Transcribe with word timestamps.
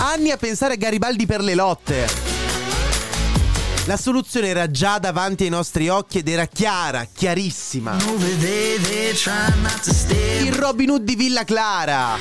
Anni 0.00 0.30
a 0.30 0.36
pensare 0.36 0.74
a 0.74 0.76
Garibaldi 0.76 1.26
per 1.26 1.40
le 1.40 1.54
lotte. 1.54 2.08
La 3.86 3.96
soluzione 3.96 4.48
era 4.48 4.70
già 4.70 4.98
davanti 4.98 5.44
ai 5.44 5.48
nostri 5.48 5.88
occhi 5.88 6.18
ed 6.18 6.28
era 6.28 6.46
chiara, 6.46 7.06
chiarissima. 7.12 7.96
Il 10.40 10.52
Robin 10.52 10.90
Hood 10.90 11.02
di 11.02 11.16
Villa 11.16 11.44
Clara. 11.44 12.16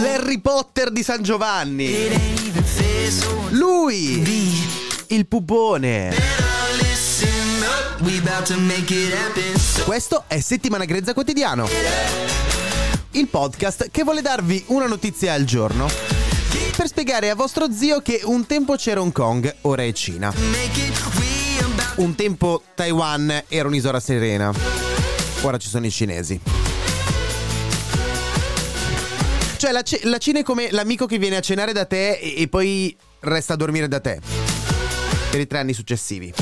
L'Harry 0.00 0.40
Potter 0.40 0.90
di 0.90 1.02
San 1.02 1.22
Giovanni. 1.22 2.08
Lui, 3.50 4.22
il 5.08 5.26
pupone. 5.26 6.14
Questo 9.84 10.24
è 10.28 10.40
Settimana 10.40 10.84
Grezza 10.84 11.14
Quotidiano. 11.14 12.49
Il 13.12 13.26
podcast 13.26 13.90
che 13.90 14.04
vuole 14.04 14.22
darvi 14.22 14.62
una 14.68 14.86
notizia 14.86 15.32
al 15.32 15.44
giorno. 15.44 15.88
Per 16.76 16.86
spiegare 16.86 17.28
a 17.28 17.34
vostro 17.34 17.72
zio 17.72 18.00
che 18.02 18.20
un 18.24 18.46
tempo 18.46 18.76
c'era 18.76 19.00
Hong 19.00 19.10
Kong, 19.12 19.52
ora 19.62 19.82
è 19.82 19.92
Cina. 19.92 20.32
Un 21.96 22.14
tempo 22.14 22.62
Taiwan 22.74 23.42
era 23.48 23.66
un'isola 23.66 23.98
serena. 23.98 24.52
Ora 25.42 25.58
ci 25.58 25.68
sono 25.68 25.86
i 25.86 25.90
cinesi. 25.90 26.40
Cioè 29.56 29.72
la, 29.72 29.82
C- 29.82 30.00
la 30.04 30.18
Cina 30.18 30.38
è 30.38 30.42
come 30.42 30.70
l'amico 30.70 31.06
che 31.06 31.18
viene 31.18 31.36
a 31.36 31.40
cenare 31.40 31.72
da 31.72 31.86
te 31.86 32.12
e, 32.12 32.34
e 32.42 32.48
poi 32.48 32.96
resta 33.20 33.54
a 33.54 33.56
dormire 33.56 33.88
da 33.88 33.98
te. 33.98 34.20
Per 35.30 35.40
i 35.40 35.46
tre 35.48 35.58
anni 35.58 35.72
successivi. 35.72 36.32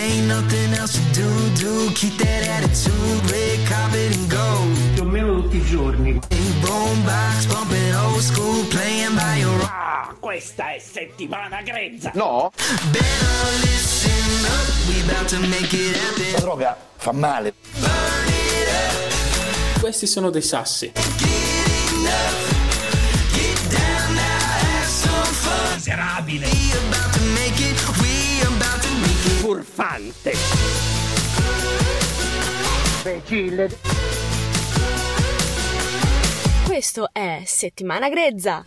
Ain't 0.00 0.26
nothing 0.26 0.72
else 0.74 0.96
to 1.12 1.20
do, 1.20 1.28
do 1.60 1.92
keep 1.92 2.16
that 2.18 2.46
attitude, 2.48 3.07
giorni. 5.88 6.18
Boombox 6.60 7.46
bumping 7.46 7.94
old 7.94 8.20
school, 8.20 8.64
playing 8.66 9.14
by 9.14 9.40
your 9.40 9.60
Ah, 9.62 10.14
questa 10.20 10.74
è 10.74 10.78
settimana 10.78 11.62
grezza. 11.62 12.10
It 15.70 15.96
happen. 15.96 16.40
droga 16.40 16.76
fa 16.96 17.12
male. 17.12 17.54
Questi 19.80 20.06
sono 20.06 20.30
dei 20.30 20.42
sassi. 20.42 20.92
Miserabile, 25.74 26.46
We 28.00 28.42
about 28.42 28.88
Questo 36.68 37.08
è 37.12 37.44
Settimana 37.46 38.10
Grezza. 38.10 38.62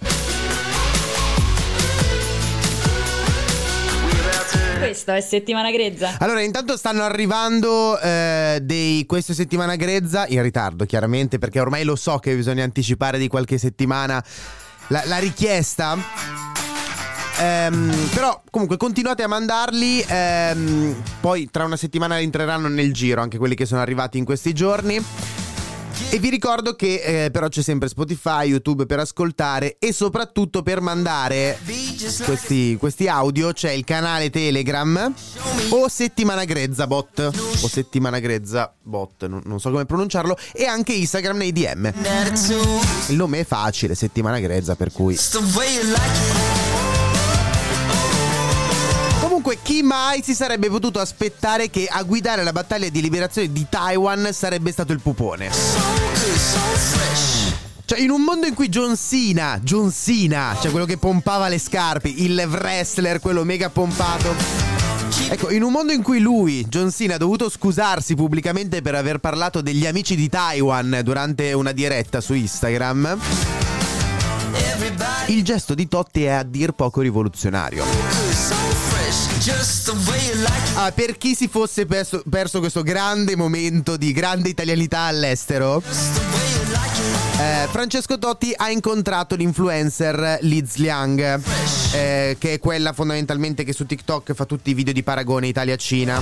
Questo 4.80 5.12
è 5.12 5.22
Settimana 5.22 5.70
Grezza. 5.70 6.16
Allora, 6.18 6.42
intanto 6.42 6.78
stanno 6.78 7.04
arrivando 7.04 8.00
eh, 8.00 8.58
dei 8.64 9.06
questa 9.06 9.36
settimana 9.36 9.76
grezza, 9.76 10.26
in 10.28 10.42
ritardo 10.42 10.86
chiaramente, 10.86 11.38
perché 11.38 11.60
ormai 11.60 11.84
lo 11.84 11.96
so 11.96 12.18
che 12.18 12.36
bisogna 12.36 12.64
anticipare 12.64 13.20
di 13.20 13.28
qualche 13.28 13.60
settimana 13.60 14.22
la, 14.88 15.04
la 15.06 15.20
richiesta. 15.20 15.96
Ehm, 17.40 18.10
però 18.16 18.42
comunque 18.50 18.78
continuate 18.78 19.22
a 19.22 19.28
mandarli, 19.28 20.04
ehm, 20.08 21.04
poi 21.20 21.52
tra 21.52 21.66
una 21.66 21.78
settimana 21.78 22.20
entreranno 22.20 22.68
nel 22.68 22.94
giro 22.94 23.22
anche 23.22 23.38
quelli 23.38 23.54
che 23.54 23.68
sono 23.68 23.80
arrivati 23.82 24.18
in 24.18 24.26
questi 24.26 24.54
giorni. 24.54 25.41
E 26.10 26.20
vi 26.20 26.30
ricordo 26.30 26.76
che 26.76 27.26
eh, 27.26 27.32
però 27.32 27.48
c'è 27.48 27.62
sempre 27.62 27.88
Spotify, 27.88 28.48
YouTube 28.48 28.86
per 28.86 29.00
ascoltare 29.00 29.78
e 29.80 29.94
soprattutto 29.94 30.62
per 30.62 30.82
mandare 30.82 31.58
questi, 32.24 32.76
questi 32.78 33.08
audio 33.08 33.54
c'è 33.54 33.72
il 33.72 33.84
canale 33.84 34.30
Telegram 34.30 35.14
o 35.70 35.88
Settimana 35.88 36.44
Grezza 36.44 36.88
Bot 36.88 37.20
o 37.62 37.68
Settimana 37.68 38.20
Grezza 38.20 38.74
Bot, 38.82 39.26
non, 39.28 39.42
non 39.46 39.60
so 39.60 39.70
come 39.70 39.86
pronunciarlo, 39.86 40.38
e 40.54 40.66
anche 40.66 40.94
Instagram 40.94 41.38
nei 41.38 41.52
DM. 41.52 41.92
Il 43.08 43.16
nome 43.16 43.40
è 43.40 43.46
facile, 43.46 43.96
Settimana 43.96 44.40
Grezza, 44.40 44.76
per 44.76 44.92
cui. 44.92 45.16
Comunque, 49.22 49.58
chi 49.62 49.82
mai 49.82 50.22
si 50.24 50.36
sarebbe 50.36 50.70
potuto 50.70 51.00
aspettare 51.00 51.70
che 51.70 51.88
a 51.90 52.04
guidare 52.04 52.44
la 52.44 52.52
battaglia 52.52 52.90
di 52.90 53.02
liberazione 53.02 53.52
di 53.52 53.66
Taiwan 53.70 54.30
sarebbe 54.34 54.72
stato 54.72 54.92
il 54.92 55.00
pupone? 55.00 55.91
Cioè, 57.86 58.00
in 58.00 58.10
un 58.10 58.22
mondo 58.22 58.48
in 58.48 58.54
cui 58.54 58.70
John 58.70 58.96
Cena, 58.96 59.60
John 59.62 59.92
Cena, 59.92 60.56
cioè 60.62 60.72
quello 60.72 60.86
che 60.86 60.98
pompava 60.98 61.50
le 61.50 61.60
scarpe, 61.60 62.08
il 62.08 62.42
wrestler, 62.48 63.20
quello 63.20 63.44
mega 63.44 63.70
pompato. 63.70 64.34
Ecco, 65.30 65.52
in 65.52 65.64
un 65.64 65.72
mondo 65.72 65.92
in 65.92 66.02
cui 66.02 66.20
lui, 66.20 66.66
John 66.70 66.92
Cena, 66.92 67.16
ha 67.16 67.18
dovuto 67.18 67.50
scusarsi 67.50 68.16
pubblicamente 68.16 68.82
per 68.82 68.96
aver 68.96 69.18
parlato 69.18 69.62
degli 69.62 69.86
amici 69.86 70.16
di 70.16 70.30
Taiwan 70.30 71.02
durante 71.04 71.52
una 71.54 71.74
diretta 71.74 72.22
su 72.22 72.34
Instagram, 72.34 73.18
il 75.28 75.44
gesto 75.44 75.74
di 75.74 75.88
Totti 75.88 76.24
è 76.24 76.30
a 76.30 76.44
dir 76.44 76.72
poco 76.72 77.02
rivoluzionario. 77.02 79.01
Ah, 80.76 80.92
per 80.92 81.18
chi 81.18 81.36
si 81.36 81.48
fosse 81.48 81.86
perso, 81.86 82.24
perso 82.30 82.60
questo 82.60 82.82
grande 82.82 83.36
momento 83.36 83.98
di 83.98 84.14
grande 84.14 84.50
italianità 84.50 85.02
all'estero, 85.02 85.82
eh, 87.38 87.68
Francesco 87.70 88.18
Totti 88.18 88.54
ha 88.56 88.70
incontrato 88.70 89.36
l'influencer 89.36 90.40
Liz 90.42 90.76
Liang, 90.76 91.42
eh, 91.92 92.38
che 92.40 92.54
è 92.54 92.60
quella 92.60 92.94
fondamentalmente 92.94 93.64
che 93.64 93.74
su 93.74 93.86
TikTok 93.86 94.34
fa 94.34 94.46
tutti 94.46 94.70
i 94.70 94.74
video 94.74 94.94
di 94.94 95.04
paragone 95.04 95.48
Italia-Cina. 95.48 96.22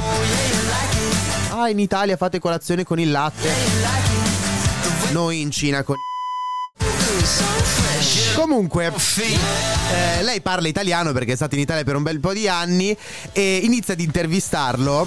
Ah, 1.49 1.69
in 1.69 1.79
Italia 1.79 2.17
fate 2.17 2.39
colazione 2.39 2.83
con 2.83 2.99
il 2.99 3.11
latte. 3.11 3.49
Noi 5.11 5.41
in 5.41 5.51
Cina 5.51 5.83
con... 5.83 5.95
Comunque, 8.39 8.85
eh, 8.87 10.23
lei 10.23 10.39
parla 10.39 10.69
italiano 10.69 11.11
perché 11.11 11.33
è 11.33 11.35
stata 11.35 11.55
in 11.55 11.61
Italia 11.61 11.83
per 11.83 11.97
un 11.97 12.03
bel 12.03 12.21
po' 12.21 12.31
di 12.31 12.47
anni 12.47 12.95
e 13.33 13.57
inizia 13.57 13.95
ad 13.95 13.99
intervistarlo. 13.99 15.05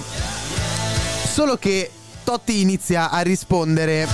Solo 1.31 1.57
che 1.57 1.89
Totti 2.23 2.61
inizia 2.61 3.09
a 3.09 3.21
rispondere 3.21 4.07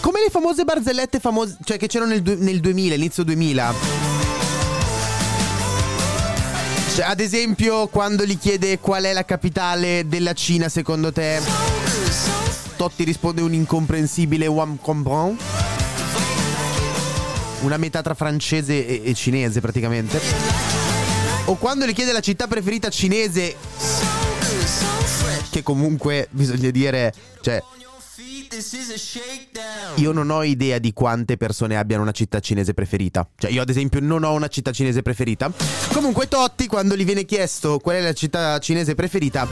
come 0.00 0.20
le 0.20 0.30
famose 0.30 0.64
barzellette 0.64 1.20
famose, 1.20 1.58
cioè 1.62 1.76
che 1.76 1.88
c'erano 1.88 2.12
nel, 2.12 2.22
du- 2.22 2.36
nel 2.38 2.60
2000, 2.60 2.94
inizio 2.94 3.22
2000. 3.22 3.74
Cioè, 6.94 7.04
ad 7.04 7.20
esempio, 7.20 7.86
quando 7.88 8.24
gli 8.24 8.38
chiede 8.38 8.78
qual 8.78 9.04
è 9.04 9.12
la 9.12 9.26
capitale 9.26 10.04
della 10.06 10.32
Cina 10.32 10.70
secondo 10.70 11.12
te, 11.12 11.42
Totti 12.76 13.04
risponde 13.04 13.42
un 13.42 13.52
incomprensibile 13.52 14.46
Wam 14.46 14.78
comprend. 14.80 15.65
Una 17.60 17.76
metà 17.76 18.02
tra 18.02 18.14
francese 18.14 18.86
e, 18.86 19.02
e 19.04 19.14
cinese 19.14 19.60
praticamente. 19.60 20.20
O 21.46 21.56
quando 21.56 21.86
gli 21.86 21.94
chiede 21.94 22.12
la 22.12 22.20
città 22.20 22.46
preferita 22.46 22.88
cinese, 22.88 23.54
che 25.50 25.62
comunque 25.62 26.28
bisogna 26.30 26.70
dire, 26.70 27.12
cioè. 27.40 27.62
Io 29.96 30.12
non 30.12 30.30
ho 30.30 30.42
idea 30.42 30.78
di 30.78 30.92
quante 30.92 31.36
persone 31.36 31.76
abbiano 31.76 32.02
una 32.02 32.12
città 32.12 32.40
cinese 32.40 32.74
preferita. 32.74 33.28
Cioè, 33.36 33.50
io 33.50 33.62
ad 33.62 33.68
esempio 33.68 34.00
non 34.00 34.24
ho 34.24 34.32
una 34.32 34.48
città 34.48 34.72
cinese 34.72 35.02
preferita. 35.02 35.50
Comunque, 35.92 36.28
Totti, 36.28 36.66
quando 36.66 36.96
gli 36.96 37.04
viene 37.04 37.24
chiesto 37.24 37.78
qual 37.78 37.96
è 37.96 38.00
la 38.00 38.12
città 38.12 38.58
cinese 38.58 38.94
preferita, 38.94 39.46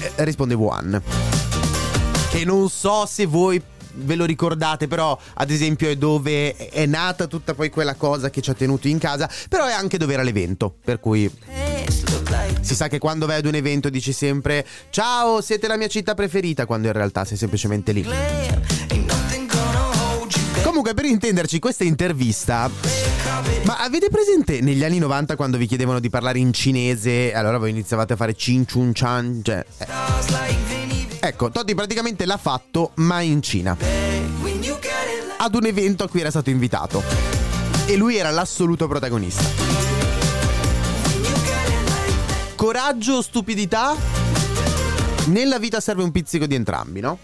eh, 0.00 0.24
risponde 0.24 0.54
Wuhan. 0.54 1.02
Che 2.30 2.44
non 2.44 2.68
so 2.68 3.06
se 3.06 3.26
voi 3.26 3.60
ve 3.96 4.14
lo 4.14 4.24
ricordate, 4.24 4.86
però 4.86 5.18
ad 5.34 5.50
esempio 5.50 5.88
è 5.88 5.96
dove 5.96 6.56
è 6.56 6.86
nata 6.86 7.26
tutta 7.26 7.54
poi 7.54 7.70
quella 7.70 7.94
cosa 7.94 8.30
che 8.30 8.40
ci 8.40 8.50
ha 8.50 8.54
tenuto 8.54 8.88
in 8.88 8.98
casa, 8.98 9.30
però 9.48 9.66
è 9.66 9.72
anche 9.72 9.98
dove 9.98 10.12
era 10.12 10.22
l'evento, 10.22 10.74
per 10.84 11.00
cui 11.00 11.30
si 12.60 12.74
sa 12.74 12.88
che 12.88 12.98
quando 12.98 13.26
vai 13.26 13.38
ad 13.38 13.46
un 13.46 13.54
evento 13.54 13.88
dici 13.88 14.12
sempre 14.12 14.66
ciao, 14.90 15.40
siete 15.40 15.68
la 15.68 15.76
mia 15.76 15.88
città 15.88 16.14
preferita, 16.14 16.66
quando 16.66 16.88
in 16.88 16.92
realtà 16.92 17.24
sei 17.24 17.36
semplicemente 17.36 17.92
lì. 17.92 18.06
Comunque, 20.62 20.94
per 20.94 21.04
intenderci, 21.04 21.58
questa 21.58 21.84
intervista. 21.84 22.70
Ma 23.62 23.78
avete 23.78 24.08
presente 24.10 24.60
negli 24.60 24.84
anni 24.84 24.98
90 24.98 25.34
quando 25.34 25.56
vi 25.56 25.66
chiedevano 25.66 26.00
di 26.00 26.10
parlare 26.10 26.38
in 26.38 26.52
cinese? 26.52 27.32
Allora 27.32 27.58
voi 27.58 27.70
iniziavate 27.70 28.12
a 28.12 28.16
fare 28.16 28.34
cin 28.34 28.66
chun 28.66 28.92
chan. 28.92 29.40
Cioè, 29.42 29.64
eh. 29.78 30.95
Ecco, 31.26 31.50
Totti 31.50 31.74
praticamente 31.74 32.24
l'ha 32.24 32.36
fatto, 32.36 32.92
ma 32.96 33.20
in 33.20 33.42
Cina. 33.42 33.76
Ad 35.38 35.54
un 35.56 35.66
evento 35.66 36.04
a 36.04 36.08
cui 36.08 36.20
era 36.20 36.30
stato 36.30 36.50
invitato. 36.50 37.02
E 37.84 37.96
lui 37.96 38.14
era 38.16 38.30
l'assoluto 38.30 38.86
protagonista. 38.86 39.42
Coraggio 42.54 43.14
o 43.14 43.22
stupidità? 43.22 43.96
Nella 45.26 45.58
vita 45.58 45.80
serve 45.80 46.04
un 46.04 46.12
pizzico 46.12 46.46
di 46.46 46.54
entrambi, 46.54 47.00
no? 47.00 47.18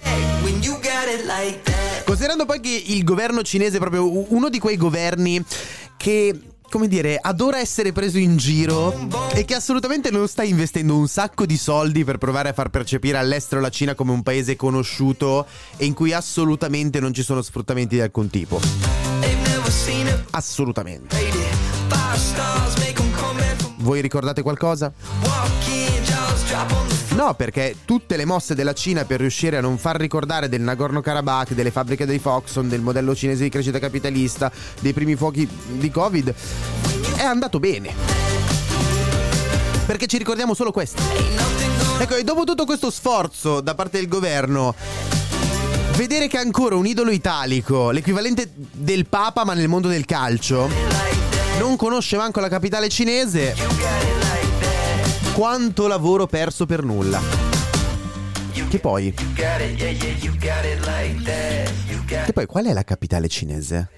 Considerando 2.04 2.44
poi 2.44 2.58
che 2.58 2.82
il 2.84 3.04
governo 3.04 3.42
cinese 3.42 3.76
è 3.76 3.78
proprio 3.78 4.32
uno 4.32 4.48
di 4.48 4.58
quei 4.58 4.76
governi 4.76 5.40
che, 5.96 6.36
come 6.72 6.88
dire, 6.88 7.18
adora 7.20 7.58
essere 7.58 7.92
preso 7.92 8.16
in 8.16 8.38
giro 8.38 8.96
e 9.34 9.44
che 9.44 9.54
assolutamente 9.54 10.10
non 10.10 10.26
sta 10.26 10.42
investendo 10.42 10.96
un 10.96 11.06
sacco 11.06 11.44
di 11.44 11.58
soldi 11.58 12.02
per 12.02 12.16
provare 12.16 12.48
a 12.48 12.54
far 12.54 12.70
percepire 12.70 13.18
all'estero 13.18 13.60
la 13.60 13.68
Cina 13.68 13.94
come 13.94 14.12
un 14.12 14.22
paese 14.22 14.56
conosciuto 14.56 15.46
e 15.76 15.84
in 15.84 15.92
cui 15.92 16.14
assolutamente 16.14 16.98
non 16.98 17.12
ci 17.12 17.22
sono 17.22 17.42
sfruttamenti 17.42 17.96
di 17.96 18.00
alcun 18.00 18.30
tipo. 18.30 18.58
Assolutamente. 20.30 21.14
Voi 23.76 24.00
ricordate 24.00 24.40
qualcosa? 24.40 24.90
No, 27.14 27.34
perché 27.34 27.76
tutte 27.84 28.16
le 28.16 28.24
mosse 28.24 28.54
della 28.54 28.72
Cina 28.72 29.04
per 29.04 29.20
riuscire 29.20 29.56
a 29.56 29.60
non 29.60 29.78
far 29.78 29.96
ricordare 29.96 30.48
del 30.48 30.60
Nagorno-Karabakh, 30.62 31.52
delle 31.52 31.70
fabbriche 31.70 32.06
dei 32.06 32.18
Foxon, 32.18 32.68
del 32.68 32.80
modello 32.80 33.14
cinese 33.14 33.44
di 33.44 33.48
crescita 33.48 33.78
capitalista, 33.78 34.50
dei 34.80 34.92
primi 34.92 35.14
fuochi 35.14 35.48
di 35.66 35.90
Covid, 35.90 36.34
è 37.16 37.22
andato 37.22 37.58
bene. 37.58 37.94
Perché 39.86 40.06
ci 40.06 40.18
ricordiamo 40.18 40.54
solo 40.54 40.72
questo. 40.72 41.02
Ecco, 41.98 42.16
e 42.16 42.24
dopo 42.24 42.44
tutto 42.44 42.64
questo 42.64 42.90
sforzo 42.90 43.60
da 43.60 43.74
parte 43.74 43.98
del 43.98 44.08
governo, 44.08 44.74
vedere 45.96 46.28
che 46.28 46.38
ancora 46.38 46.76
un 46.76 46.86
idolo 46.86 47.10
italico, 47.10 47.90
l'equivalente 47.90 48.50
del 48.54 49.06
Papa 49.06 49.44
ma 49.44 49.54
nel 49.54 49.68
mondo 49.68 49.88
del 49.88 50.04
calcio, 50.04 50.68
non 51.58 51.76
conosce 51.76 52.16
manco 52.16 52.40
la 52.40 52.48
capitale 52.48 52.88
cinese, 52.88 53.54
quanto 55.32 55.86
lavoro 55.86 56.26
perso 56.26 56.66
per 56.66 56.84
nulla. 56.84 57.18
Che 58.68 58.78
poi? 58.78 59.14
Che 62.24 62.32
poi 62.32 62.46
qual 62.46 62.66
è 62.66 62.72
la 62.72 62.84
capitale 62.84 63.28
cinese? 63.28 63.90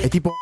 È 0.00 0.08
tipo 0.08 0.32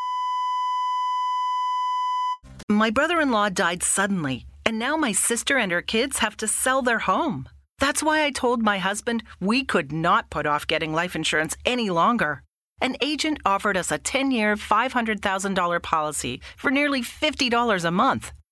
My 2.68 2.90
brother 2.90 3.20
in 3.20 3.30
law 3.30 3.48
died 3.48 3.82
suddenly, 3.82 4.44
and 4.64 4.78
now 4.78 4.96
my 4.96 5.12
sister 5.12 5.56
and 5.56 5.70
her 5.70 5.82
kids 5.82 6.18
have 6.18 6.36
to 6.36 6.46
sell 6.46 6.82
their 6.82 7.00
home. 7.06 7.48
That's 7.78 8.02
why 8.02 8.24
I 8.24 8.30
told 8.32 8.62
my 8.62 8.78
husband 8.78 9.22
we 9.40 9.64
could 9.64 9.92
not 9.92 10.30
put 10.30 10.46
off 10.46 10.66
getting 10.66 10.92
life 10.92 11.14
insurance 11.14 11.56
any 11.64 11.90
longer. 11.90 12.42
An 12.80 12.96
agent 13.00 13.38
offered 13.44 13.76
us 13.76 13.92
a 13.92 13.98
10 13.98 14.32
year, 14.32 14.56
$500,000 14.56 15.80
policy 15.82 16.40
for 16.56 16.70
nearly 16.70 17.02
$50 17.02 17.84
a 17.84 17.90
month. 17.90 18.32